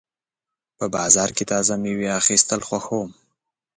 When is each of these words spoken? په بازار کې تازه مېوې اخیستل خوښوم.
په 0.77 0.85
بازار 0.95 1.29
کې 1.37 1.43
تازه 1.51 1.73
مېوې 1.81 2.09
اخیستل 2.21 2.59
خوښوم. 2.67 3.09